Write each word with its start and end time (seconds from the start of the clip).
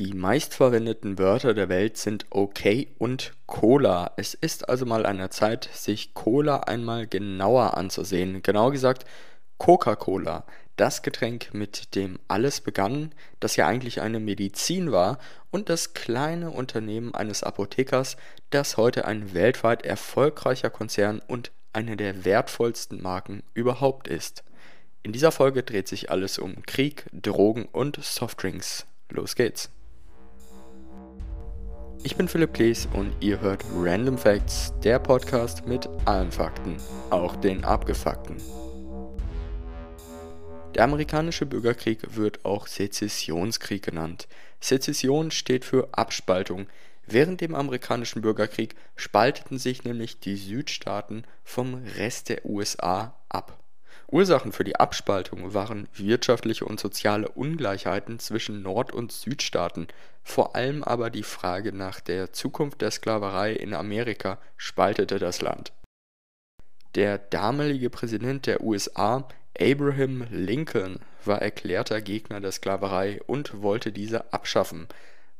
Die 0.00 0.14
meistverwendeten 0.14 1.18
Wörter 1.18 1.52
der 1.52 1.68
Welt 1.68 1.98
sind 1.98 2.24
okay 2.30 2.88
und 2.96 3.34
Cola. 3.44 4.12
Es 4.16 4.32
ist 4.32 4.66
also 4.66 4.86
mal 4.86 5.04
an 5.04 5.18
der 5.18 5.30
Zeit, 5.30 5.68
sich 5.74 6.14
Cola 6.14 6.60
einmal 6.60 7.06
genauer 7.06 7.76
anzusehen. 7.76 8.42
Genau 8.42 8.70
gesagt 8.70 9.04
Coca-Cola. 9.58 10.46
Das 10.76 11.02
Getränk, 11.02 11.52
mit 11.52 11.94
dem 11.96 12.18
alles 12.28 12.62
begann, 12.62 13.12
das 13.40 13.56
ja 13.56 13.66
eigentlich 13.66 14.00
eine 14.00 14.20
Medizin 14.20 14.90
war 14.90 15.18
und 15.50 15.68
das 15.68 15.92
kleine 15.92 16.50
Unternehmen 16.50 17.14
eines 17.14 17.42
Apothekers, 17.42 18.16
das 18.48 18.78
heute 18.78 19.04
ein 19.04 19.34
weltweit 19.34 19.84
erfolgreicher 19.84 20.70
Konzern 20.70 21.20
und 21.28 21.52
eine 21.74 21.98
der 21.98 22.24
wertvollsten 22.24 23.02
Marken 23.02 23.42
überhaupt 23.52 24.08
ist. 24.08 24.44
In 25.02 25.12
dieser 25.12 25.30
Folge 25.30 25.62
dreht 25.62 25.88
sich 25.88 26.10
alles 26.10 26.38
um 26.38 26.62
Krieg, 26.62 27.04
Drogen 27.12 27.66
und 27.66 28.02
Softdrinks. 28.02 28.86
Los 29.10 29.34
geht's! 29.34 29.68
Ich 32.02 32.16
bin 32.16 32.28
Philipp 32.28 32.54
Klees 32.54 32.88
und 32.94 33.12
ihr 33.20 33.42
hört 33.42 33.62
Random 33.76 34.16
Facts, 34.16 34.72
der 34.82 34.98
Podcast 34.98 35.66
mit 35.66 35.86
allen 36.06 36.32
Fakten, 36.32 36.78
auch 37.10 37.36
den 37.36 37.62
abgefuckten. 37.62 38.36
Der 40.74 40.84
amerikanische 40.84 41.44
Bürgerkrieg 41.44 42.16
wird 42.16 42.42
auch 42.46 42.66
Sezessionskrieg 42.68 43.82
genannt. 43.82 44.28
Sezession 44.60 45.30
steht 45.30 45.66
für 45.66 45.90
Abspaltung. 45.92 46.68
Während 47.06 47.42
dem 47.42 47.54
amerikanischen 47.54 48.22
Bürgerkrieg 48.22 48.76
spalteten 48.96 49.58
sich 49.58 49.84
nämlich 49.84 50.20
die 50.20 50.36
Südstaaten 50.36 51.24
vom 51.44 51.82
Rest 51.98 52.30
der 52.30 52.46
USA 52.46 53.14
ab. 53.28 53.59
Ursachen 54.12 54.52
für 54.52 54.64
die 54.64 54.76
Abspaltung 54.76 55.54
waren 55.54 55.88
wirtschaftliche 55.94 56.64
und 56.64 56.80
soziale 56.80 57.28
Ungleichheiten 57.28 58.18
zwischen 58.18 58.62
Nord 58.62 58.92
und 58.92 59.12
Südstaaten, 59.12 59.88
vor 60.22 60.56
allem 60.56 60.82
aber 60.82 61.10
die 61.10 61.22
Frage 61.22 61.72
nach 61.72 62.00
der 62.00 62.32
Zukunft 62.32 62.80
der 62.82 62.90
Sklaverei 62.90 63.52
in 63.52 63.74
Amerika 63.74 64.38
spaltete 64.56 65.18
das 65.18 65.40
Land. 65.40 65.72
Der 66.94 67.18
damalige 67.18 67.88
Präsident 67.88 68.46
der 68.46 68.62
USA, 68.62 69.28
Abraham 69.58 70.26
Lincoln, 70.30 71.00
war 71.24 71.40
erklärter 71.40 72.00
Gegner 72.00 72.40
der 72.40 72.52
Sklaverei 72.52 73.20
und 73.26 73.62
wollte 73.62 73.92
diese 73.92 74.32
abschaffen, 74.32 74.88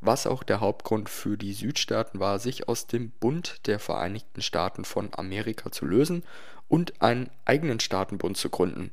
was 0.00 0.26
auch 0.26 0.42
der 0.42 0.60
Hauptgrund 0.60 1.08
für 1.08 1.36
die 1.36 1.52
Südstaaten 1.52 2.20
war, 2.20 2.38
sich 2.38 2.68
aus 2.68 2.86
dem 2.86 3.10
Bund 3.10 3.66
der 3.66 3.78
Vereinigten 3.78 4.42
Staaten 4.42 4.84
von 4.84 5.10
Amerika 5.12 5.72
zu 5.72 5.84
lösen 5.86 6.22
und 6.70 7.02
einen 7.02 7.28
eigenen 7.44 7.80
Staatenbund 7.80 8.38
zu 8.38 8.48
gründen, 8.48 8.90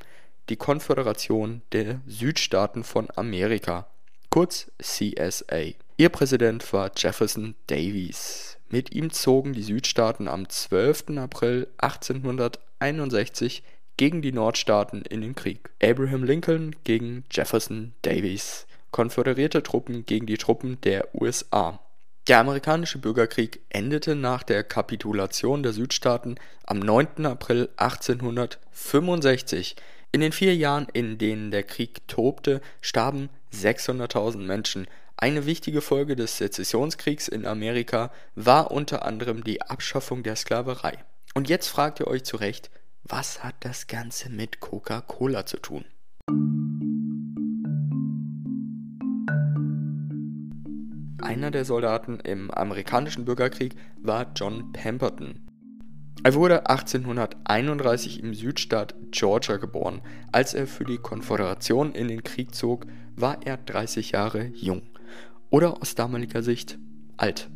die 0.49 0.57
Konföderation 0.57 1.61
der 1.71 2.01
Südstaaten 2.07 2.83
von 2.83 3.07
Amerika, 3.15 3.87
kurz 4.29 4.69
CSA. 4.81 5.73
Ihr 5.95 6.09
Präsident 6.09 6.73
war 6.73 6.91
Jefferson 6.95 7.55
Davis. 7.67 8.57
Mit 8.69 8.93
ihm 8.93 9.11
zogen 9.11 9.53
die 9.53 9.63
Südstaaten 9.63 10.27
am 10.27 10.49
12. 10.49 11.17
April 11.17 11.67
1861 11.77 13.63
gegen 13.95 14.21
die 14.21 14.31
Nordstaaten 14.31 15.03
in 15.03 15.21
den 15.21 15.35
Krieg. 15.35 15.69
Abraham 15.81 16.23
Lincoln 16.23 16.75
gegen 16.83 17.23
Jefferson 17.31 17.93
Davis. 18.01 18.67
Konföderierte 18.91 19.63
Truppen 19.63 20.05
gegen 20.05 20.25
die 20.25 20.37
Truppen 20.37 20.79
der 20.81 21.13
USA. 21.13 21.79
Der 22.27 22.39
amerikanische 22.39 22.97
Bürgerkrieg 22.97 23.61
endete 23.69 24.13
nach 24.13 24.43
der 24.43 24.65
Kapitulation 24.65 25.63
der 25.63 25.71
Südstaaten 25.71 26.35
am 26.65 26.79
9. 26.79 27.25
April 27.25 27.69
1865. 27.77 29.77
In 30.11 30.19
den 30.19 30.33
vier 30.33 30.53
Jahren, 30.53 30.87
in 30.91 31.17
denen 31.17 31.51
der 31.51 31.63
Krieg 31.63 32.05
tobte, 32.09 32.59
starben 32.81 33.29
600.000 33.53 34.39
Menschen. 34.39 34.87
Eine 35.15 35.45
wichtige 35.45 35.79
Folge 35.79 36.17
des 36.17 36.37
Sezessionskriegs 36.37 37.29
in 37.29 37.45
Amerika 37.45 38.11
war 38.35 38.71
unter 38.71 39.05
anderem 39.05 39.45
die 39.45 39.61
Abschaffung 39.61 40.21
der 40.21 40.35
Sklaverei. 40.35 40.97
Und 41.33 41.47
jetzt 41.47 41.69
fragt 41.69 42.01
ihr 42.01 42.07
euch 42.07 42.25
zu 42.25 42.35
Recht, 42.35 42.69
was 43.03 43.41
hat 43.41 43.55
das 43.61 43.87
Ganze 43.87 44.29
mit 44.29 44.59
Coca-Cola 44.59 45.45
zu 45.45 45.57
tun? 45.57 45.85
Einer 51.21 51.49
der 51.49 51.65
Soldaten 51.65 52.19
im 52.19 52.51
amerikanischen 52.51 53.25
Bürgerkrieg 53.25 53.75
war 54.01 54.27
John 54.35 54.71
Pemberton. 54.71 55.39
Er 56.23 56.33
wurde 56.35 56.69
1831 56.69 58.21
im 58.23 58.33
Südstaat 58.33 58.95
Georgia 59.11 59.57
geboren. 59.57 60.01
Als 60.31 60.53
er 60.53 60.67
für 60.67 60.83
die 60.83 60.97
Konföderation 60.97 61.93
in 61.93 62.07
den 62.07 62.23
Krieg 62.23 62.53
zog, 62.53 62.85
war 63.15 63.37
er 63.45 63.57
30 63.57 64.11
Jahre 64.11 64.51
jung. 64.53 64.81
Oder 65.49 65.81
aus 65.81 65.95
damaliger 65.95 66.43
Sicht 66.43 66.77
alt. 67.17 67.49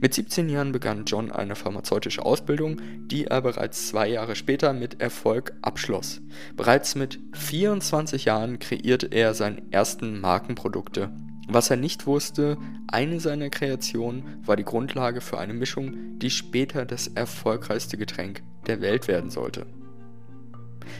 Mit 0.00 0.14
17 0.14 0.48
Jahren 0.48 0.72
begann 0.72 1.04
John 1.04 1.30
eine 1.30 1.56
pharmazeutische 1.56 2.24
Ausbildung, 2.24 2.80
die 3.08 3.26
er 3.26 3.40
bereits 3.42 3.88
zwei 3.88 4.08
Jahre 4.08 4.36
später 4.36 4.72
mit 4.72 5.00
Erfolg 5.00 5.52
abschloss. 5.62 6.20
Bereits 6.56 6.94
mit 6.94 7.18
24 7.32 8.26
Jahren 8.26 8.58
kreierte 8.58 9.06
er 9.06 9.34
seine 9.34 9.62
ersten 9.70 10.20
Markenprodukte 10.20 11.10
was 11.52 11.70
er 11.70 11.76
nicht 11.76 12.06
wusste, 12.06 12.58
eine 12.88 13.20
seiner 13.20 13.50
Kreationen 13.50 14.40
war 14.44 14.56
die 14.56 14.64
Grundlage 14.64 15.20
für 15.20 15.38
eine 15.38 15.54
Mischung, 15.54 16.18
die 16.18 16.30
später 16.30 16.84
das 16.84 17.08
erfolgreichste 17.08 17.96
Getränk 17.96 18.42
der 18.66 18.80
Welt 18.80 19.08
werden 19.08 19.30
sollte. 19.30 19.66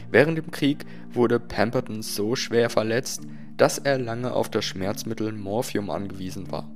Während 0.09 0.37
dem 0.37 0.51
Krieg 0.51 0.85
wurde 1.11 1.39
Pemberton 1.39 2.01
so 2.01 2.35
schwer 2.35 2.69
verletzt, 2.69 3.23
dass 3.57 3.77
er 3.77 3.97
lange 3.97 4.33
auf 4.33 4.49
das 4.49 4.65
Schmerzmittel 4.65 5.31
Morphium 5.31 5.89
angewiesen 5.89 6.51
war. 6.51 6.69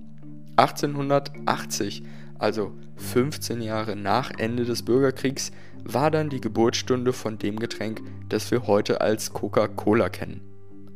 1880, 0.58 2.04
also 2.40 2.72
15 2.96 3.62
Jahre 3.62 3.96
nach 3.96 4.32
Ende 4.38 4.66
des 4.66 4.84
Bürgerkriegs, 4.84 5.52
war 5.84 6.12
dann 6.12 6.30
die 6.30 6.42
Geburtsstunde 6.42 7.14
von 7.14 7.38
dem 7.38 7.60
Getränk, 7.60 8.02
das 8.30 8.52
wir 8.52 8.68
heute 8.68 9.02
als 9.02 9.34
Coca-Cola 9.34 10.10
kennen. 10.10 10.42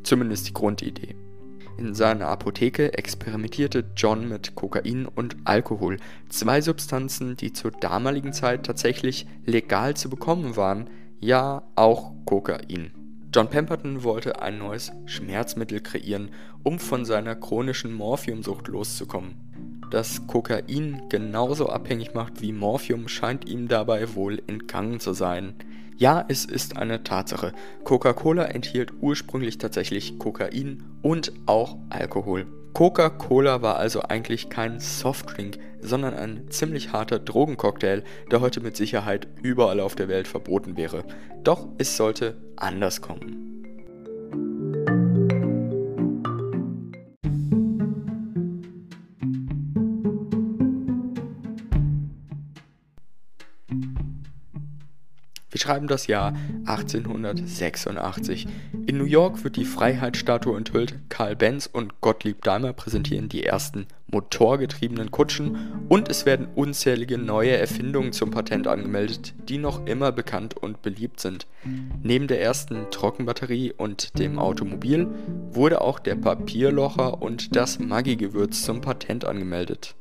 Zumindest 0.03 0.47
die 0.47 0.53
Grundidee. 0.53 1.15
In 1.77 1.93
seiner 1.93 2.27
Apotheke 2.27 2.97
experimentierte 2.97 3.85
John 3.95 4.27
mit 4.27 4.55
Kokain 4.55 5.05
und 5.05 5.37
Alkohol, 5.45 5.97
zwei 6.27 6.61
Substanzen, 6.61 7.37
die 7.37 7.53
zur 7.53 7.71
damaligen 7.71 8.33
Zeit 8.33 8.65
tatsächlich 8.65 9.27
legal 9.45 9.95
zu 9.95 10.09
bekommen 10.09 10.57
waren, 10.57 10.89
ja 11.19 11.63
auch 11.75 12.11
Kokain. 12.25 12.91
John 13.33 13.47
Pemberton 13.47 14.03
wollte 14.03 14.41
ein 14.41 14.57
neues 14.57 14.91
Schmerzmittel 15.05 15.81
kreieren, 15.81 16.31
um 16.63 16.79
von 16.79 17.05
seiner 17.05 17.35
chronischen 17.35 17.93
Morphiumsucht 17.93 18.67
loszukommen. 18.67 19.35
Dass 19.91 20.25
Kokain 20.25 21.03
genauso 21.09 21.69
abhängig 21.69 22.13
macht 22.13 22.41
wie 22.41 22.51
Morphium 22.51 23.07
scheint 23.07 23.47
ihm 23.47 23.67
dabei 23.67 24.15
wohl 24.15 24.41
entgangen 24.47 24.99
zu 24.99 25.13
sein. 25.13 25.53
Ja, 25.99 26.23
es 26.29 26.45
ist 26.45 26.77
eine 26.77 27.03
Tatsache. 27.03 27.51
Coca-Cola 27.83 28.45
enthielt 28.45 28.93
ursprünglich 29.01 29.57
tatsächlich 29.57 30.17
Kokain 30.17 30.81
und 31.01 31.33
auch 31.45 31.77
Alkohol. 31.89 32.47
Coca-Cola 32.71 33.61
war 33.61 33.75
also 33.75 34.03
eigentlich 34.03 34.49
kein 34.49 34.79
Softdrink, 34.79 35.59
sondern 35.81 36.13
ein 36.13 36.49
ziemlich 36.51 36.93
harter 36.93 37.19
Drogencocktail, 37.19 38.05
der 38.31 38.39
heute 38.39 38.61
mit 38.61 38.77
Sicherheit 38.77 39.27
überall 39.43 39.81
auf 39.81 39.95
der 39.95 40.07
Welt 40.07 40.29
verboten 40.29 40.77
wäre. 40.77 41.03
Doch 41.43 41.67
es 41.77 41.97
sollte 41.97 42.37
anders 42.55 43.01
kommen. 43.01 43.48
Wir 55.59 55.63
schreiben 55.63 55.87
das 55.87 56.07
Jahr 56.07 56.33
1886. 56.67 58.47
In 58.85 58.97
New 58.97 59.03
York 59.03 59.43
wird 59.43 59.57
die 59.57 59.65
Freiheitsstatue 59.65 60.55
enthüllt. 60.55 60.95
Karl 61.09 61.35
Benz 61.35 61.69
und 61.69 61.99
Gottlieb 61.99 62.45
Daimler 62.45 62.71
präsentieren 62.71 63.27
die 63.27 63.43
ersten 63.43 63.85
motorgetriebenen 64.07 65.11
Kutschen 65.11 65.83
und 65.89 66.07
es 66.07 66.25
werden 66.25 66.47
unzählige 66.55 67.17
neue 67.17 67.57
Erfindungen 67.57 68.13
zum 68.13 68.31
Patent 68.31 68.67
angemeldet, 68.67 69.33
die 69.49 69.57
noch 69.57 69.85
immer 69.85 70.13
bekannt 70.13 70.55
und 70.55 70.81
beliebt 70.81 71.19
sind. 71.19 71.45
Neben 72.03 72.27
der 72.27 72.41
ersten 72.41 72.89
Trockenbatterie 72.89 73.73
und 73.73 74.17
dem 74.17 74.39
Automobil 74.39 75.09
wurde 75.51 75.81
auch 75.81 75.99
der 75.99 76.15
Papierlocher 76.15 77.21
und 77.21 77.53
das 77.57 77.79
Maggi-Gewürz 77.79 78.63
zum 78.63 78.79
Patent 78.79 79.25
angemeldet. 79.25 79.93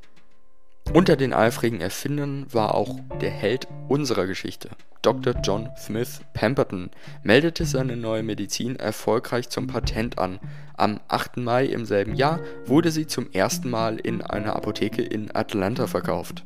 Unter 0.93 1.17
den 1.17 1.33
eifrigen 1.33 1.81
Erfindern 1.81 2.47
war 2.53 2.77
auch 2.77 3.01
der 3.21 3.31
Held 3.31 3.67
unserer 3.89 4.27
Geschichte. 4.27 4.71
Dr. 5.03 5.35
John 5.43 5.71
Smith 5.77 6.21
Pemberton 6.33 6.91
meldete 7.23 7.65
seine 7.65 7.97
neue 7.97 8.23
Medizin 8.23 8.77
erfolgreich 8.77 9.49
zum 9.49 9.67
Patent 9.67 10.19
an. 10.19 10.41
Am 10.77 11.01
8. 11.09 11.37
Mai 11.39 11.67
im 11.67 11.85
selben 11.85 12.15
Jahr 12.15 12.41
wurde 12.67 12.91
sie 12.91 13.07
zum 13.07 13.31
ersten 13.33 13.71
Mal 13.71 13.99
in 13.99 14.23
einer 14.23 14.57
Apotheke 14.57 15.03
in 15.03 15.35
Atlanta 15.35 15.87
verkauft. 15.87 16.45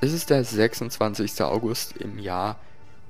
Es 0.00 0.12
ist 0.12 0.28
der 0.28 0.44
26. 0.44 1.40
August 1.42 1.96
im 1.96 2.18
Jahr 2.18 2.58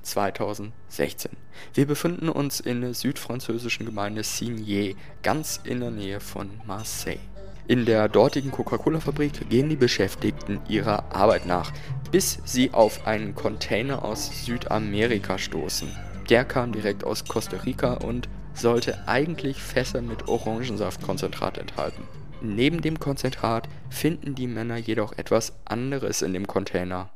2016. 0.05 1.31
Wir 1.73 1.85
befinden 1.85 2.29
uns 2.29 2.59
in 2.59 2.81
der 2.81 2.93
südfranzösischen 2.93 3.85
Gemeinde 3.85 4.21
Signé, 4.21 4.95
ganz 5.23 5.59
in 5.63 5.81
der 5.81 5.91
Nähe 5.91 6.19
von 6.19 6.49
Marseille. 6.65 7.19
In 7.67 7.85
der 7.85 8.07
dortigen 8.09 8.51
Coca-Cola-Fabrik 8.51 9.49
gehen 9.49 9.69
die 9.69 9.75
Beschäftigten 9.75 10.61
ihrer 10.69 11.15
Arbeit 11.15 11.47
nach, 11.47 11.73
bis 12.11 12.39
sie 12.45 12.71
auf 12.71 13.07
einen 13.07 13.33
Container 13.33 14.05
aus 14.05 14.45
Südamerika 14.45 15.39
stoßen. 15.39 15.89
Der 16.29 16.45
kam 16.45 16.71
direkt 16.71 17.03
aus 17.03 17.25
Costa 17.25 17.57
Rica 17.57 17.95
und 17.95 18.29
sollte 18.53 19.07
eigentlich 19.07 19.57
Fässer 19.57 20.01
mit 20.01 20.27
Orangensaftkonzentrat 20.27 21.57
enthalten. 21.57 22.03
Neben 22.41 22.81
dem 22.81 22.99
Konzentrat 22.99 23.67
finden 23.89 24.35
die 24.35 24.47
Männer 24.47 24.77
jedoch 24.77 25.13
etwas 25.17 25.53
anderes 25.65 26.21
in 26.21 26.33
dem 26.33 26.45
Container. 26.45 27.09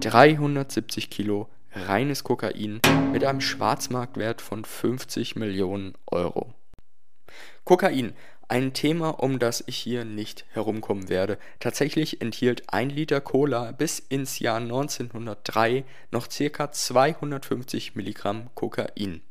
370 0.00 1.08
Kilo 1.08 1.48
reines 1.74 2.24
Kokain 2.24 2.80
mit 3.12 3.24
einem 3.24 3.40
Schwarzmarktwert 3.40 4.40
von 4.40 4.64
50 4.64 5.36
Millionen 5.36 5.94
Euro. 6.06 6.54
Kokain, 7.64 8.14
ein 8.48 8.74
Thema, 8.74 9.10
um 9.10 9.38
das 9.38 9.64
ich 9.66 9.76
hier 9.76 10.04
nicht 10.04 10.44
herumkommen 10.50 11.08
werde. 11.08 11.38
Tatsächlich 11.60 12.20
enthielt 12.20 12.64
ein 12.72 12.90
Liter 12.90 13.20
Cola 13.20 13.72
bis 13.72 13.98
ins 13.98 14.38
Jahr 14.38 14.58
1903 14.58 15.84
noch 16.10 16.28
ca. 16.28 16.70
250 16.70 17.96
Milligramm 17.96 18.50
Kokain. 18.54 19.22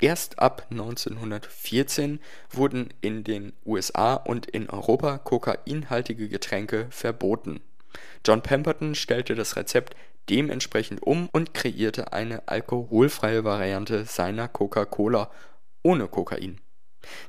Erst 0.00 0.38
ab 0.38 0.66
1914 0.70 2.20
wurden 2.50 2.92
in 3.00 3.24
den 3.24 3.52
USA 3.66 4.14
und 4.14 4.46
in 4.46 4.70
Europa 4.70 5.18
kokainhaltige 5.18 6.28
Getränke 6.28 6.86
verboten. 6.90 7.60
John 8.24 8.42
Pemberton 8.42 8.94
stellte 8.94 9.34
das 9.34 9.56
Rezept 9.56 9.96
dementsprechend 10.30 11.02
um 11.02 11.28
und 11.32 11.54
kreierte 11.54 12.12
eine 12.12 12.46
alkoholfreie 12.48 13.44
Variante 13.44 14.04
seiner 14.04 14.48
Coca-Cola 14.48 15.30
ohne 15.82 16.08
Kokain. 16.08 16.60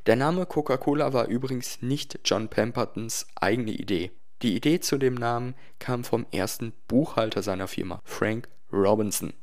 Der 0.05 0.15
Name 0.15 0.45
Coca-Cola 0.45 1.13
war 1.13 1.27
übrigens 1.27 1.81
nicht 1.81 2.19
John 2.25 2.49
Pembertons 2.49 3.27
eigene 3.35 3.71
Idee. 3.71 4.11
Die 4.41 4.55
Idee 4.55 4.79
zu 4.79 4.97
dem 4.97 5.15
Namen 5.15 5.55
kam 5.79 6.03
vom 6.03 6.25
ersten 6.31 6.73
Buchhalter 6.87 7.43
seiner 7.43 7.67
Firma, 7.67 7.99
Frank 8.03 8.47
Robinson 8.71 9.33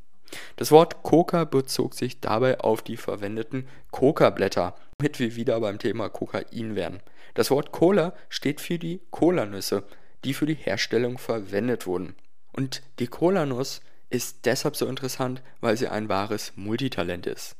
das 0.56 0.70
Wort 0.70 1.02
Coca 1.02 1.44
bezog 1.44 1.94
sich 1.94 2.20
dabei 2.20 2.60
auf 2.60 2.82
die 2.82 2.96
verwendeten 2.96 3.68
Coca-Blätter, 3.90 4.74
womit 4.98 5.18
wir 5.18 5.36
wieder 5.36 5.60
beim 5.60 5.78
Thema 5.78 6.08
Kokain 6.08 6.74
wären. 6.74 7.00
Das 7.34 7.50
Wort 7.50 7.72
Cola 7.72 8.14
steht 8.28 8.60
für 8.60 8.78
die 8.78 9.00
Colanüsse, 9.10 9.84
die 10.24 10.34
für 10.34 10.46
die 10.46 10.54
Herstellung 10.54 11.18
verwendet 11.18 11.86
wurden. 11.86 12.14
Und 12.56 12.82
die 12.98 13.06
Colanuss 13.06 13.82
ist 14.08 14.46
deshalb 14.46 14.76
so 14.76 14.86
interessant, 14.86 15.42
weil 15.60 15.76
sie 15.76 15.88
ein 15.88 16.08
wahres 16.08 16.54
Multitalent 16.56 17.26
ist. 17.26 17.54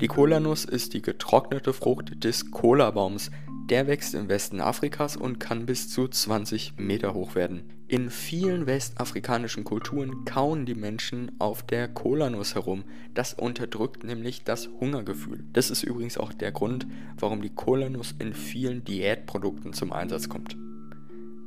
Die 0.00 0.06
Kolanuss 0.06 0.64
ist 0.64 0.94
die 0.94 1.02
getrocknete 1.02 1.72
Frucht 1.72 2.24
des 2.24 2.52
Kolabaums, 2.52 3.32
der 3.70 3.86
wächst 3.86 4.14
im 4.14 4.28
Westen 4.28 4.60
Afrikas 4.60 5.16
und 5.16 5.38
kann 5.38 5.64
bis 5.64 5.88
zu 5.88 6.08
20 6.08 6.74
Meter 6.76 7.14
hoch 7.14 7.36
werden. 7.36 7.62
In 7.86 8.10
vielen 8.10 8.66
westafrikanischen 8.66 9.64
Kulturen 9.64 10.24
kauen 10.24 10.66
die 10.66 10.74
Menschen 10.74 11.32
auf 11.38 11.62
der 11.62 11.88
Kolanuss 11.88 12.54
herum. 12.56 12.84
Das 13.14 13.34
unterdrückt 13.34 14.04
nämlich 14.04 14.44
das 14.44 14.68
Hungergefühl. 14.80 15.44
Das 15.52 15.70
ist 15.70 15.84
übrigens 15.84 16.18
auch 16.18 16.32
der 16.32 16.52
Grund, 16.52 16.86
warum 17.18 17.42
die 17.42 17.50
Kolanuss 17.50 18.14
in 18.18 18.34
vielen 18.34 18.84
Diätprodukten 18.84 19.72
zum 19.72 19.92
Einsatz 19.92 20.28
kommt. 20.28 20.56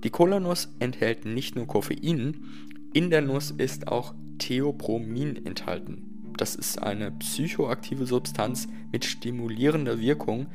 Die 0.04 0.10
Kolanuss 0.10 0.70
enthält 0.80 1.26
nicht 1.26 1.56
nur 1.56 1.68
Koffein, 1.68 2.46
in 2.94 3.10
der 3.10 3.22
Nuss 3.22 3.52
ist 3.52 3.88
auch 3.88 4.14
Theopromin 4.38 5.46
enthalten. 5.46 6.34
Das 6.38 6.56
ist 6.56 6.82
eine 6.82 7.12
psychoaktive 7.12 8.06
Substanz 8.06 8.68
mit 8.92 9.06
stimulierender 9.06 10.00
Wirkung, 10.00 10.48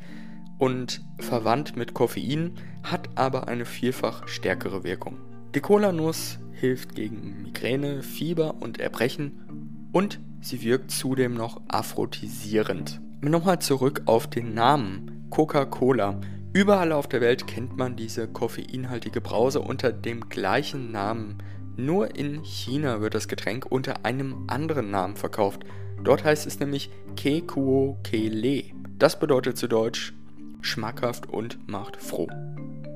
und 0.59 1.01
verwandt 1.17 1.75
mit 1.75 1.95
Koffein, 1.95 2.51
hat 2.83 3.09
aber 3.15 3.47
eine 3.47 3.65
vielfach 3.65 4.27
stärkere 4.27 4.83
Wirkung. 4.83 5.17
Die 5.55 5.61
Cola-Nuss 5.61 6.37
hilft 6.51 6.93
gegen 6.93 7.41
Migräne, 7.41 8.03
Fieber 8.03 8.61
und 8.61 8.79
Erbrechen 8.79 9.89
und 9.91 10.19
sie 10.41 10.61
wirkt 10.61 10.91
zudem 10.91 11.33
noch 11.33 11.61
aphrodisierend. 11.67 13.01
Nochmal 13.21 13.59
zurück 13.59 14.03
auf 14.05 14.29
den 14.29 14.53
Namen 14.53 15.25
Coca-Cola. 15.29 16.19
Überall 16.53 16.91
auf 16.91 17.07
der 17.07 17.21
Welt 17.21 17.47
kennt 17.47 17.77
man 17.77 17.95
diese 17.95 18.27
koffeinhaltige 18.27 19.21
Brause 19.21 19.61
unter 19.61 19.91
dem 19.91 20.29
gleichen 20.29 20.91
Namen. 20.91 21.37
Nur 21.77 22.15
in 22.15 22.43
China 22.43 23.01
wird 23.01 23.15
das 23.15 23.27
Getränk 23.27 23.65
unter 23.69 24.05
einem 24.05 24.45
anderen 24.47 24.91
Namen 24.91 25.15
verkauft. 25.15 25.63
Dort 26.03 26.23
heißt 26.23 26.45
es 26.47 26.59
nämlich 26.59 26.91
Kekuo 27.15 27.97
Kele. 28.03 28.63
Das 28.97 29.19
bedeutet 29.19 29.57
zu 29.57 29.67
Deutsch 29.67 30.13
schmackhaft 30.61 31.27
und 31.27 31.67
macht 31.67 31.97
froh. 31.97 32.27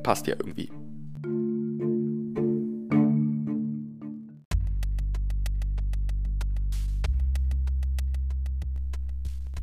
Passt 0.04 0.28
ja 0.28 0.36
irgendwie. 0.38 0.72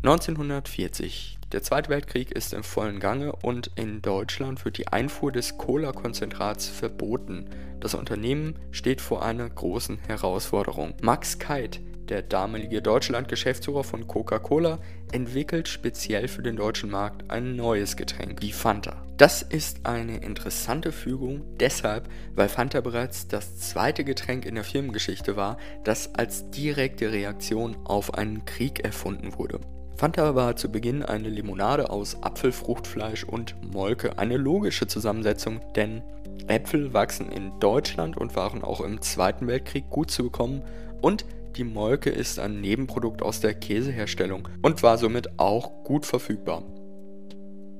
(1940) 0.02 1.38
Der 1.52 1.62
Zweite 1.62 1.90
Weltkrieg 1.90 2.32
ist 2.32 2.54
im 2.54 2.62
vollen 2.62 3.00
Gange 3.00 3.32
und 3.36 3.70
in 3.74 4.00
Deutschland 4.00 4.64
wird 4.64 4.78
die 4.78 4.88
Einfuhr 4.88 5.30
des 5.30 5.58
Cola-Konzentrats 5.58 6.68
verboten. 6.68 7.50
Das 7.80 7.94
Unternehmen 7.94 8.54
steht 8.70 9.02
vor 9.02 9.22
einer 9.22 9.48
großen 9.48 9.98
Herausforderung. 10.06 10.94
Max 11.02 11.38
Keit 11.38 11.80
der 12.10 12.22
damalige 12.22 12.82
Deutschland-Geschäftsführer 12.82 13.84
von 13.84 14.06
Coca-Cola, 14.06 14.78
entwickelt 15.12 15.68
speziell 15.68 16.28
für 16.28 16.42
den 16.42 16.56
deutschen 16.56 16.90
Markt 16.90 17.30
ein 17.30 17.56
neues 17.56 17.96
Getränk, 17.96 18.40
die 18.40 18.52
Fanta. 18.52 19.02
Das 19.16 19.42
ist 19.42 19.86
eine 19.86 20.18
interessante 20.18 20.92
Fügung 20.92 21.42
deshalb, 21.58 22.08
weil 22.34 22.48
Fanta 22.48 22.80
bereits 22.80 23.28
das 23.28 23.58
zweite 23.58 24.04
Getränk 24.04 24.44
in 24.46 24.54
der 24.54 24.64
Firmengeschichte 24.64 25.36
war, 25.36 25.56
das 25.84 26.14
als 26.14 26.50
direkte 26.50 27.12
Reaktion 27.12 27.76
auf 27.84 28.14
einen 28.14 28.44
Krieg 28.44 28.84
erfunden 28.84 29.36
wurde. 29.38 29.60
Fanta 29.96 30.34
war 30.34 30.56
zu 30.56 30.72
Beginn 30.72 31.02
eine 31.02 31.28
Limonade 31.28 31.90
aus 31.90 32.22
Apfelfruchtfleisch 32.22 33.24
und 33.24 33.54
Molke, 33.74 34.18
eine 34.18 34.38
logische 34.38 34.86
Zusammensetzung, 34.86 35.60
denn 35.76 36.02
Äpfel 36.46 36.94
wachsen 36.94 37.30
in 37.30 37.52
Deutschland 37.60 38.16
und 38.16 38.34
waren 38.34 38.64
auch 38.64 38.80
im 38.80 39.02
Zweiten 39.02 39.46
Weltkrieg 39.46 39.90
gut 39.90 40.10
zu 40.10 40.24
bekommen 40.24 40.62
und 41.02 41.24
die 41.56 41.64
Molke 41.64 42.10
ist 42.10 42.38
ein 42.38 42.60
Nebenprodukt 42.60 43.22
aus 43.22 43.40
der 43.40 43.54
Käseherstellung 43.54 44.46
und 44.62 44.82
war 44.82 44.98
somit 44.98 45.38
auch 45.38 45.84
gut 45.84 46.04
verfügbar. 46.06 46.64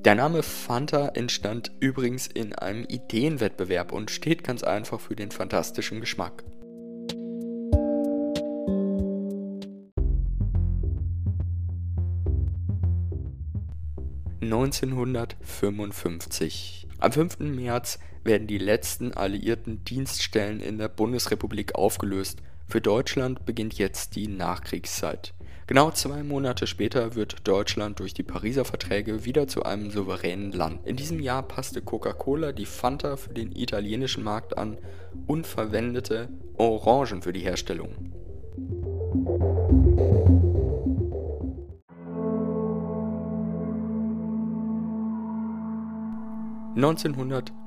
Der 0.03 0.15
Name 0.15 0.43
Fanta 0.43 1.09
entstand 1.09 1.71
übrigens 1.79 2.27
in 2.27 2.55
einem 2.55 2.85
Ideenwettbewerb 2.85 3.91
und 3.91 4.09
steht 4.09 4.43
ganz 4.43 4.63
einfach 4.63 4.99
für 4.99 5.15
den 5.15 5.29
fantastischen 5.31 6.01
Geschmack. 6.01 6.43
(1955) 14.41 16.87
Am 16.97 17.11
5. 17.11 17.37
März 17.39 17.99
werden 18.23 18.47
die 18.47 18.57
letzten 18.57 19.13
alliierten 19.13 19.85
Dienststellen 19.85 20.61
in 20.61 20.79
der 20.79 20.89
Bundesrepublik 20.89 21.75
aufgelöst 21.75 22.41
für 22.71 22.79
Deutschland 22.79 23.45
beginnt 23.45 23.73
jetzt 23.77 24.15
die 24.15 24.29
Nachkriegszeit. 24.29 25.33
Genau 25.67 25.91
zwei 25.91 26.23
Monate 26.23 26.67
später 26.67 27.15
wird 27.15 27.45
Deutschland 27.45 27.99
durch 27.99 28.13
die 28.13 28.23
Pariser 28.23 28.63
Verträge 28.63 29.25
wieder 29.25 29.47
zu 29.47 29.63
einem 29.63 29.91
souveränen 29.91 30.53
Land. 30.53 30.87
In 30.87 30.95
diesem 30.95 31.19
Jahr 31.19 31.43
passte 31.43 31.81
Coca-Cola 31.81 32.53
die 32.53 32.65
Fanta 32.65 33.17
für 33.17 33.33
den 33.33 33.53
italienischen 33.53 34.23
Markt 34.23 34.57
an 34.57 34.77
und 35.27 35.45
verwendete 35.47 36.29
Orangen 36.57 37.21
für 37.21 37.33
die 37.33 37.41
Herstellung. 37.41 38.13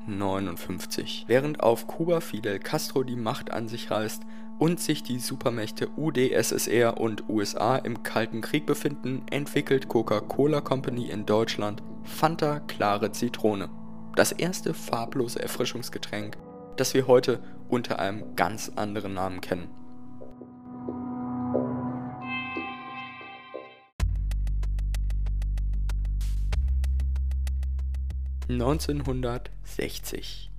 1959. 0.06 1.24
Während 1.26 1.60
auf 1.60 1.86
Kuba 1.86 2.20
Fidel 2.20 2.58
Castro 2.58 3.02
die 3.02 3.16
Macht 3.16 3.50
an 3.50 3.68
sich 3.68 3.90
reißt 3.90 4.22
und 4.58 4.80
sich 4.80 5.02
die 5.02 5.18
Supermächte 5.18 5.88
UdSSR 5.96 7.00
und 7.00 7.28
USA 7.28 7.76
im 7.76 8.02
Kalten 8.02 8.40
Krieg 8.40 8.66
befinden, 8.66 9.22
entwickelt 9.30 9.88
Coca-Cola 9.88 10.60
Company 10.60 11.10
in 11.10 11.26
Deutschland 11.26 11.82
Fanta 12.04 12.60
Klare 12.60 13.12
Zitrone. 13.12 13.68
Das 14.14 14.32
erste 14.32 14.74
farblose 14.74 15.42
Erfrischungsgetränk, 15.42 16.36
das 16.76 16.94
wir 16.94 17.06
heute 17.06 17.40
unter 17.68 17.98
einem 17.98 18.36
ganz 18.36 18.70
anderen 18.76 19.14
Namen 19.14 19.40
kennen. 19.40 19.68
1960 28.48 30.50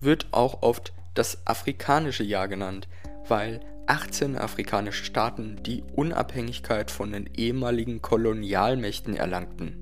wird 0.00 0.26
auch 0.32 0.62
oft 0.62 0.92
das 1.14 1.46
afrikanische 1.46 2.24
Jahr 2.24 2.48
genannt, 2.48 2.88
weil 3.28 3.60
18 3.86 4.36
afrikanische 4.36 5.04
Staaten 5.04 5.62
die 5.62 5.84
Unabhängigkeit 5.94 6.90
von 6.90 7.12
den 7.12 7.30
ehemaligen 7.36 8.02
Kolonialmächten 8.02 9.14
erlangten. 9.16 9.76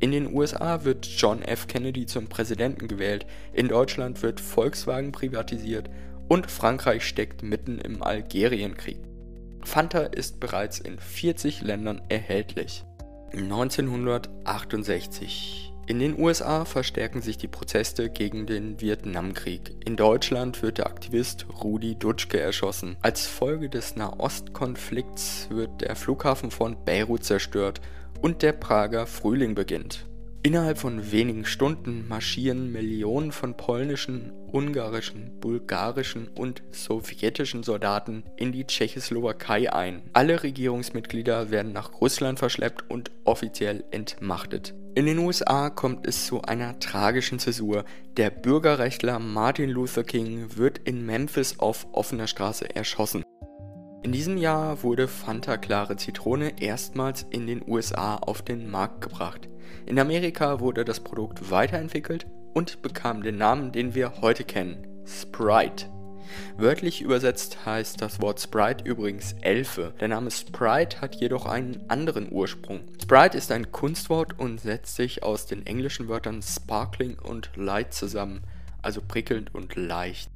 In 0.00 0.10
den 0.10 0.34
USA 0.34 0.84
wird 0.84 1.06
John 1.06 1.42
F. 1.42 1.68
Kennedy 1.68 2.06
zum 2.06 2.26
Präsidenten 2.26 2.88
gewählt, 2.88 3.24
in 3.52 3.68
Deutschland 3.68 4.20
wird 4.22 4.40
Volkswagen 4.40 5.12
privatisiert 5.12 5.88
und 6.28 6.50
Frankreich 6.50 7.06
steckt 7.06 7.44
mitten 7.44 7.78
im 7.78 8.02
Algerienkrieg. 8.02 8.98
Fanta 9.64 10.00
ist 10.00 10.40
bereits 10.40 10.80
in 10.80 10.98
40 10.98 11.62
Ländern 11.62 12.02
erhältlich. 12.08 12.82
1968 13.32 15.71
in 15.86 15.98
den 15.98 16.18
USA 16.18 16.64
verstärken 16.64 17.22
sich 17.22 17.38
die 17.38 17.48
Proteste 17.48 18.08
gegen 18.08 18.46
den 18.46 18.80
Vietnamkrieg. 18.80 19.74
In 19.84 19.96
Deutschland 19.96 20.62
wird 20.62 20.78
der 20.78 20.86
Aktivist 20.86 21.46
Rudi 21.62 21.96
Dutschke 21.96 22.38
erschossen. 22.38 22.96
Als 23.02 23.26
Folge 23.26 23.68
des 23.68 23.96
Nahostkonflikts 23.96 25.48
wird 25.50 25.80
der 25.80 25.96
Flughafen 25.96 26.52
von 26.52 26.76
Beirut 26.84 27.24
zerstört 27.24 27.80
und 28.20 28.42
der 28.42 28.52
Prager 28.52 29.06
Frühling 29.06 29.56
beginnt. 29.56 30.06
Innerhalb 30.44 30.78
von 30.78 31.10
wenigen 31.10 31.44
Stunden 31.44 32.06
marschieren 32.08 32.70
Millionen 32.72 33.32
von 33.32 33.56
polnischen, 33.56 34.32
ungarischen, 34.52 35.40
bulgarischen 35.40 36.28
und 36.28 36.62
sowjetischen 36.70 37.62
Soldaten 37.62 38.24
in 38.36 38.52
die 38.52 38.66
Tschechoslowakei 38.66 39.72
ein. 39.72 40.02
Alle 40.12 40.42
Regierungsmitglieder 40.42 41.50
werden 41.50 41.72
nach 41.72 42.00
Russland 42.00 42.38
verschleppt 42.38 42.90
und 42.90 43.10
offiziell 43.24 43.84
entmachtet. 43.90 44.74
In 44.94 45.06
den 45.06 45.18
USA 45.18 45.70
kommt 45.70 46.06
es 46.06 46.26
zu 46.26 46.42
einer 46.42 46.78
tragischen 46.78 47.38
Zäsur. 47.38 47.84
Der 48.18 48.28
Bürgerrechtler 48.28 49.18
Martin 49.18 49.70
Luther 49.70 50.04
King 50.04 50.56
wird 50.56 50.78
in 50.84 51.06
Memphis 51.06 51.58
auf 51.58 51.86
offener 51.92 52.26
Straße 52.26 52.74
erschossen. 52.74 53.24
In 54.02 54.12
diesem 54.12 54.36
Jahr 54.36 54.82
wurde 54.82 55.08
Fanta 55.08 55.56
Klare 55.56 55.96
Zitrone 55.96 56.60
erstmals 56.60 57.24
in 57.30 57.46
den 57.46 57.62
USA 57.66 58.16
auf 58.16 58.42
den 58.42 58.70
Markt 58.70 59.00
gebracht. 59.00 59.48
In 59.86 59.98
Amerika 59.98 60.60
wurde 60.60 60.84
das 60.84 61.00
Produkt 61.00 61.50
weiterentwickelt 61.50 62.26
und 62.54 62.82
bekam 62.82 63.22
den 63.22 63.36
Namen, 63.36 63.72
den 63.72 63.94
wir 63.94 64.20
heute 64.20 64.44
kennen, 64.44 64.86
Sprite. 65.06 65.86
Wörtlich 66.56 67.02
übersetzt 67.02 67.66
heißt 67.66 68.00
das 68.00 68.20
Wort 68.20 68.40
Sprite 68.40 68.84
übrigens 68.84 69.34
Elfe. 69.40 69.94
Der 70.00 70.08
Name 70.08 70.30
Sprite 70.30 71.00
hat 71.00 71.16
jedoch 71.16 71.46
einen 71.46 71.84
anderen 71.88 72.30
Ursprung. 72.30 72.80
Sprite 73.00 73.36
ist 73.36 73.52
ein 73.52 73.72
Kunstwort 73.72 74.38
und 74.38 74.60
setzt 74.60 74.96
sich 74.96 75.22
aus 75.22 75.46
den 75.46 75.66
englischen 75.66 76.08
Wörtern 76.08 76.42
sparkling 76.42 77.18
und 77.18 77.50
light 77.56 77.92
zusammen, 77.92 78.42
also 78.80 79.00
prickelnd 79.06 79.54
und 79.54 79.76
leicht. 79.76 80.30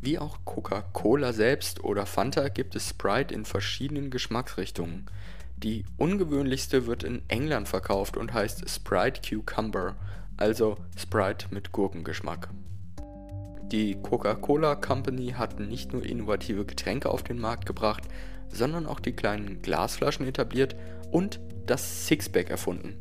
Wie 0.00 0.18
auch 0.18 0.38
Coca-Cola 0.44 1.32
selbst 1.32 1.82
oder 1.82 2.06
Fanta 2.06 2.48
gibt 2.48 2.76
es 2.76 2.90
Sprite 2.90 3.34
in 3.34 3.44
verschiedenen 3.44 4.10
Geschmacksrichtungen. 4.10 5.06
Die 5.56 5.84
ungewöhnlichste 5.96 6.86
wird 6.86 7.02
in 7.02 7.22
England 7.28 7.66
verkauft 7.66 8.16
und 8.16 8.34
heißt 8.34 8.68
Sprite 8.68 9.22
Cucumber, 9.22 9.96
also 10.36 10.76
Sprite 10.96 11.46
mit 11.50 11.72
Gurkengeschmack. 11.72 12.48
Die 13.72 14.00
Coca-Cola 14.00 14.76
Company 14.76 15.34
hat 15.36 15.58
nicht 15.58 15.92
nur 15.92 16.04
innovative 16.04 16.64
Getränke 16.64 17.10
auf 17.10 17.22
den 17.24 17.38
Markt 17.38 17.66
gebracht, 17.66 18.04
sondern 18.48 18.86
auch 18.86 19.00
die 19.00 19.12
kleinen 19.12 19.60
Glasflaschen 19.60 20.26
etabliert 20.26 20.76
und 21.10 21.40
das 21.66 22.06
Sixpack 22.06 22.48
erfunden. 22.48 22.94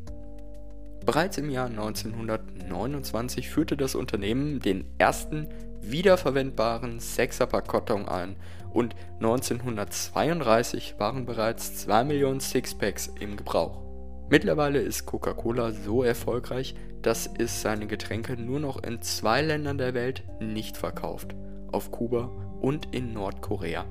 Bereits 1.06 1.38
im 1.38 1.51
Jahr 1.51 1.68
1929 1.68 3.50
führte 3.50 3.77
das 3.77 3.94
Unternehmen 3.94 4.60
den 4.60 4.86
ersten 4.98 5.48
wiederverwendbaren 5.82 7.00
Sechserpack-Karton 7.00 8.08
ein 8.08 8.38
und 8.74 8.96
1932 9.20 10.96
waren 10.98 11.27
bereits 11.27 11.77
2 11.77 12.06
Millionen 12.06 12.39
Sixpacks 12.39 13.12
im 13.20 13.38
Gebrauch. 13.38 13.85
Mittlerweile 14.29 14.79
ist 14.79 15.05
Coca-Cola 15.05 15.72
so 15.72 16.03
erfolgreich, 16.03 16.75
dass 17.01 17.29
es 17.38 17.62
seine 17.62 17.86
Getränke 17.86 18.36
nur 18.36 18.60
noch 18.60 18.82
in 18.82 19.01
zwei 19.01 19.41
Ländern 19.41 19.77
der 19.77 19.94
Welt 19.94 20.24
nicht 20.39 20.77
verkauft, 20.77 21.36
auf 21.72 21.91
Kuba 21.91 22.32
und 22.60 22.96
in 22.96 23.13
Nordkorea. 23.13 23.86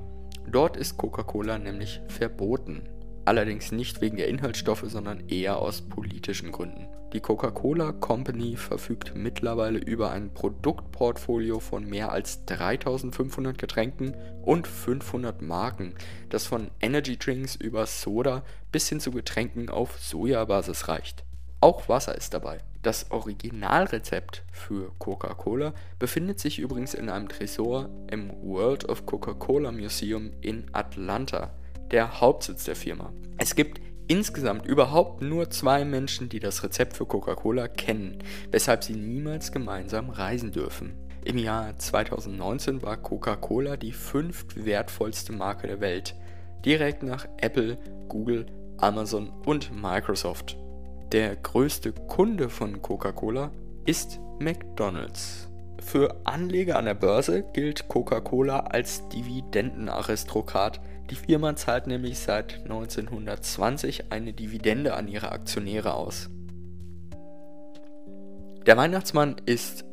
Dort 0.51 0.75
ist 0.75 0.97
Coca-Cola 0.97 1.57
nämlich 1.57 2.01
verboten 2.07 2.83
allerdings 3.25 3.71
nicht 3.71 4.01
wegen 4.01 4.17
der 4.17 4.27
Inhaltsstoffe, 4.27 4.85
sondern 4.85 5.27
eher 5.27 5.57
aus 5.57 5.81
politischen 5.81 6.51
Gründen. 6.51 6.87
Die 7.13 7.21
Coca-Cola 7.21 7.93
Company 7.93 8.57
verfügt 8.57 9.13
mittlerweile 9.15 9.79
über 9.79 10.11
ein 10.11 10.33
Produktportfolio 10.33 11.59
von 11.59 11.85
mehr 11.85 12.11
als 12.11 12.45
3500 12.45 13.57
Getränken 13.57 14.15
und 14.43 14.67
500 14.67 15.41
Marken, 15.41 15.95
das 16.29 16.45
von 16.45 16.69
Energy 16.81 17.17
Drinks 17.17 17.55
über 17.55 17.85
Soda 17.85 18.43
bis 18.71 18.89
hin 18.89 18.99
zu 18.99 19.11
Getränken 19.11 19.69
auf 19.69 19.97
Sojabasis 19.97 20.87
reicht. 20.87 21.23
Auch 21.61 21.87
Wasser 21.87 22.15
ist 22.15 22.33
dabei. 22.33 22.59
Das 22.83 23.09
Originalrezept 23.11 24.43
für 24.51 24.91
Coca-Cola 24.99 25.73
befindet 25.97 26.39
sich 26.39 26.59
übrigens 26.59 26.93
in 26.93 27.09
einem 27.09 27.29
Tresor 27.29 27.89
im 28.11 28.29
World 28.43 28.87
of 28.89 29.05
Coca-Cola 29.05 29.71
Museum 29.71 30.31
in 30.41 30.65
Atlanta 30.73 31.51
der 31.95 32.19
Hauptsitz 32.19 32.65
der 32.65 32.75
Firma. 32.75 33.13
Es 33.37 33.55
gibt 33.55 33.79
insgesamt 34.07 34.65
überhaupt 34.65 35.21
nur 35.21 35.49
zwei 35.49 35.85
Menschen, 35.85 36.27
die 36.27 36.41
das 36.41 36.61
Rezept 36.61 36.97
für 36.97 37.05
Coca-Cola 37.05 37.69
kennen, 37.69 38.19
weshalb 38.51 38.83
sie 38.83 38.95
niemals 38.95 39.53
gemeinsam 39.53 40.09
reisen 40.09 40.51
dürfen. 40.51 40.93
Im 41.23 41.37
Jahr 41.37 41.79
2019 41.79 42.81
war 42.81 42.97
Coca-Cola 42.97 43.77
die 43.77 43.93
fünft 43.93 44.65
wertvollste 44.65 45.31
Marke 45.31 45.67
der 45.67 45.79
Welt, 45.79 46.15
direkt 46.65 47.01
nach 47.01 47.29
Apple, 47.37 47.77
Google, 48.09 48.45
Amazon 48.77 49.31
und 49.45 49.71
Microsoft. 49.73 50.57
Der 51.13 51.37
größte 51.37 51.93
Kunde 51.93 52.49
von 52.49 52.81
Coca-Cola 52.81 53.51
ist 53.85 54.19
McDonald's. 54.39 55.49
Für 55.81 56.13
Anleger 56.25 56.77
an 56.77 56.85
der 56.85 56.93
Börse 56.93 57.43
gilt 57.53 57.87
Coca-Cola 57.87 58.59
als 58.59 59.07
Dividendenaristokrat, 59.09 60.81
die 61.09 61.15
Firma 61.15 61.55
zahlt 61.55 61.87
nämlich 61.87 62.19
seit 62.19 62.61
1920 62.63 64.11
eine 64.11 64.33
Dividende 64.33 64.95
an 64.95 65.07
ihre 65.07 65.31
Aktionäre 65.31 65.93
aus. 65.93 66.29
Der 68.65 68.77
Weihnachtsmann 68.77 69.35
ist, 69.45 69.85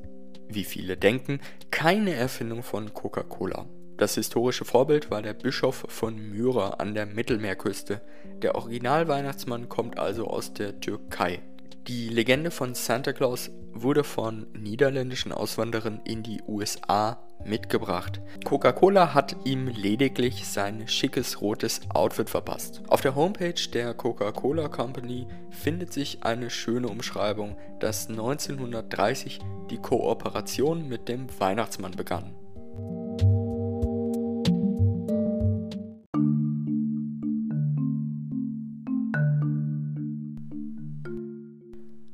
wie 0.49 0.65
viele 0.65 0.97
denken, 0.97 1.41
keine 1.71 2.15
Erfindung 2.15 2.63
von 2.63 2.95
Coca-Cola. 2.95 3.67
Das 3.99 4.15
historische 4.15 4.65
Vorbild 4.65 5.11
war 5.11 5.21
der 5.21 5.35
Bischof 5.35 5.85
von 5.89 6.17
Myra 6.17 6.71
an 6.71 6.95
der 6.95 7.07
Mittelmeerküste. 7.07 8.01
Der 8.41 8.55
Original-Weihnachtsmann 8.55 9.69
kommt 9.69 9.99
also 9.99 10.27
aus 10.27 10.55
der 10.55 10.81
Türkei. 10.81 11.43
Die 11.87 12.09
Legende 12.09 12.51
von 12.51 12.75
Santa 12.75 13.13
Claus 13.13 13.51
wurde 13.73 14.05
von 14.05 14.47
niederländischen 14.55 15.33
Auswanderern 15.33 16.01
in 16.05 16.23
die 16.23 16.41
USA 16.47 17.23
mitgebracht. 17.45 18.21
Coca-Cola 18.45 19.15
hat 19.15 19.37
ihm 19.45 19.69
lediglich 19.69 20.47
sein 20.47 20.87
schickes 20.89 21.41
rotes 21.41 21.81
Outfit 21.93 22.31
verpasst. 22.31 22.83
Auf 22.89 23.01
der 23.01 23.15
Homepage 23.15 23.55
der 23.73 23.95
Coca-Cola 23.95 24.69
Company 24.69 25.27
findet 25.51 25.93
sich 25.93 26.25
eine 26.25 26.51
schöne 26.51 26.89
Umschreibung, 26.89 27.57
dass 27.81 28.09
1930 28.09 29.41
die 29.71 29.79
Kooperation 29.79 30.89
mit 30.89 31.09
dem 31.09 31.27
Weihnachtsmann 31.39 31.93
begann. 31.93 32.35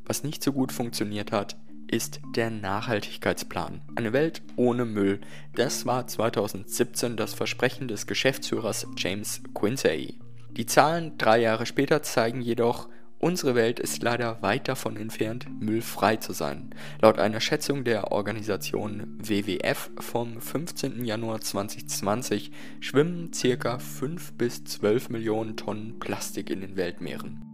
Was 0.05 0.25
nicht 0.25 0.43
so 0.43 0.53
gut 0.53 0.73
funktioniert 0.73 1.33
hat, 1.33 1.57
ist 1.91 2.21
der 2.37 2.51
Nachhaltigkeitsplan. 2.51 3.81
Eine 3.97 4.13
Welt 4.13 4.43
ohne 4.57 4.85
Müll. 4.85 5.21
Das 5.55 5.87
war 5.87 6.07
2017 6.07 7.17
das 7.17 7.35
Versprechen 7.35 7.89
des 7.89 8.07
Geschäftsführers 8.07 8.87
James 8.97 9.43
Quincy. 9.55 10.19
Die 10.51 10.67
Zahlen 10.67 11.17
drei 11.19 11.41
Jahre 11.41 11.67
später 11.67 12.03
zeigen 12.03 12.41
jedoch, 12.41 12.89
unsere 13.19 13.55
Welt 13.55 13.81
ist 13.81 14.03
leider 14.03 14.43
weit 14.43 14.69
davon 14.69 14.97
entfernt, 14.97 15.47
müllfrei 15.61 16.17
zu 16.17 16.33
sein. 16.33 16.71
Laut 17.01 17.19
einer 17.19 17.41
Schätzung 17.41 17.85
der 17.85 18.13
Organisation 18.13 19.19
WWF 19.23 19.91
vom 20.01 20.41
15. 20.41 21.05
Januar 21.05 21.41
2020 21.41 22.51
schwimmen 22.81 23.31
ca. 23.31 23.79
5 23.79 24.33
bis 24.35 24.65
12 24.65 25.11
Millionen 25.11 25.57
Tonnen 25.57 25.99
Plastik 25.99 26.51
in 26.51 26.61
den 26.61 26.77
Weltmeeren. 26.77 27.45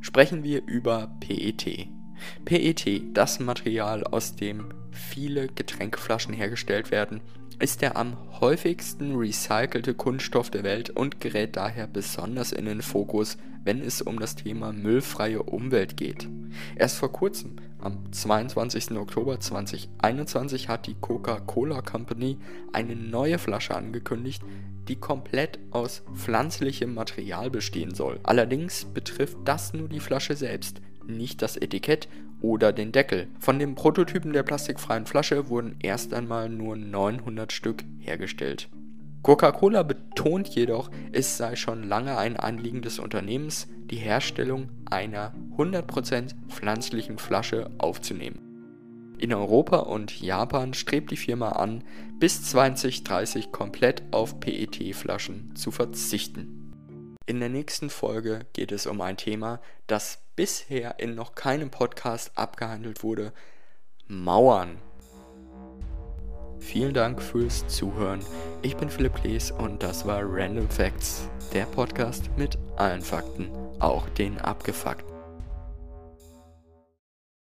Sprechen 0.00 0.44
wir 0.44 0.64
über 0.66 1.16
PET. 1.20 1.88
PET, 2.44 3.02
das 3.14 3.40
Material, 3.40 4.04
aus 4.04 4.36
dem 4.36 4.66
viele 4.90 5.48
Getränkeflaschen 5.48 6.34
hergestellt 6.34 6.90
werden, 6.90 7.20
ist 7.58 7.80
der 7.80 7.96
am 7.96 8.16
häufigsten 8.40 9.16
recycelte 9.16 9.94
Kunststoff 9.94 10.50
der 10.50 10.62
Welt 10.62 10.90
und 10.90 11.20
gerät 11.20 11.56
daher 11.56 11.86
besonders 11.86 12.52
in 12.52 12.66
den 12.66 12.82
Fokus, 12.82 13.38
wenn 13.64 13.80
es 13.80 14.02
um 14.02 14.20
das 14.20 14.36
Thema 14.36 14.72
müllfreie 14.72 15.42
Umwelt 15.42 15.96
geht. 15.96 16.28
Erst 16.76 16.98
vor 16.98 17.12
kurzem, 17.12 17.56
am 17.78 18.12
22. 18.12 18.92
Oktober 18.92 19.40
2021 19.40 20.68
hat 20.68 20.86
die 20.86 20.94
Coca-Cola 20.94 21.82
Company 21.82 22.38
eine 22.72 22.96
neue 22.96 23.38
Flasche 23.38 23.74
angekündigt, 23.74 24.42
die 24.88 24.96
komplett 24.96 25.58
aus 25.70 26.02
pflanzlichem 26.14 26.94
Material 26.94 27.50
bestehen 27.50 27.94
soll. 27.94 28.20
Allerdings 28.22 28.84
betrifft 28.84 29.38
das 29.44 29.72
nur 29.72 29.88
die 29.88 30.00
Flasche 30.00 30.36
selbst, 30.36 30.80
nicht 31.08 31.42
das 31.42 31.56
Etikett 31.56 32.08
oder 32.40 32.72
den 32.72 32.92
Deckel. 32.92 33.28
Von 33.38 33.58
den 33.58 33.74
Prototypen 33.74 34.32
der 34.32 34.42
plastikfreien 34.42 35.06
Flasche 35.06 35.48
wurden 35.48 35.76
erst 35.80 36.14
einmal 36.14 36.48
nur 36.48 36.76
900 36.76 37.52
Stück 37.52 37.84
hergestellt. 37.98 38.68
Coca-Cola 39.22 39.82
betont 39.82 40.48
jedoch, 40.48 40.90
es 41.10 41.36
sei 41.36 41.56
schon 41.56 41.82
lange 41.82 42.16
ein 42.16 42.36
Anliegen 42.36 42.82
des 42.82 43.00
Unternehmens, 43.00 43.66
die 43.90 43.96
Herstellung 43.96 44.68
einer 44.88 45.34
100% 45.56 46.34
pflanzlichen 46.48 47.18
Flasche 47.18 47.70
aufzunehmen. 47.78 48.38
In 49.18 49.32
Europa 49.32 49.78
und 49.78 50.20
Japan 50.20 50.74
strebt 50.74 51.10
die 51.10 51.16
Firma 51.16 51.50
an, 51.50 51.82
bis 52.20 52.44
2030 52.44 53.50
komplett 53.50 54.02
auf 54.12 54.38
PET-Flaschen 54.38 55.56
zu 55.56 55.70
verzichten. 55.70 56.55
In 57.28 57.40
der 57.40 57.48
nächsten 57.48 57.90
Folge 57.90 58.46
geht 58.52 58.70
es 58.70 58.86
um 58.86 59.00
ein 59.00 59.16
Thema, 59.16 59.60
das 59.88 60.18
bisher 60.36 61.00
in 61.00 61.16
noch 61.16 61.34
keinem 61.34 61.72
Podcast 61.72 62.30
abgehandelt 62.36 63.02
wurde, 63.02 63.32
Mauern. 64.06 64.78
Vielen 66.60 66.94
Dank 66.94 67.20
fürs 67.20 67.66
Zuhören. 67.66 68.20
Ich 68.62 68.76
bin 68.76 68.88
Philipp 68.88 69.16
Klees 69.16 69.50
und 69.50 69.82
das 69.82 70.06
war 70.06 70.22
Random 70.22 70.68
Facts, 70.70 71.28
der 71.52 71.64
Podcast 71.66 72.30
mit 72.36 72.58
allen 72.76 73.02
Fakten, 73.02 73.50
auch 73.80 74.08
den 74.10 74.40
abgefuckten. 74.40 75.15